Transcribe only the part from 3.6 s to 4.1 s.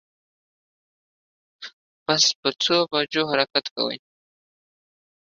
کوی